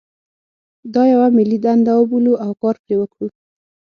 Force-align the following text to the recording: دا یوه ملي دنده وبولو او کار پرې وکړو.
دا 0.93 1.03
یوه 1.13 1.27
ملي 1.37 1.57
دنده 1.65 1.93
وبولو 1.97 2.33
او 2.45 2.51
کار 2.61 2.75
پرې 2.83 2.95
وکړو. 2.99 3.27